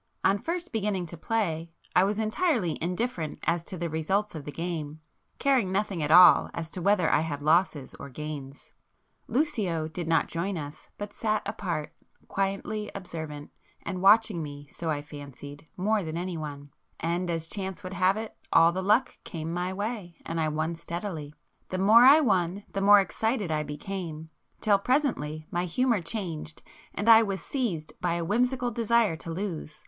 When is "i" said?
1.95-2.03, 7.07-7.19, 14.89-15.03, 20.41-20.47, 22.05-22.21, 23.51-23.61, 27.07-27.21